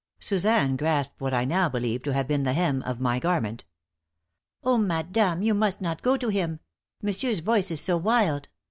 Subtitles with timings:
[0.19, 3.65] Suzanne grasped what I now believe to have been the hem of my garment.
[4.63, 6.59] "Oh, madame, you must not go to him!
[7.03, 8.49] Monsieur's voice is so wild!